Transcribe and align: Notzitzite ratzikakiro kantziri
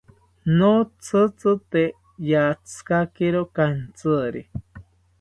Notzitzite 0.57 1.83
ratzikakiro 2.31 3.41
kantziri 3.55 4.41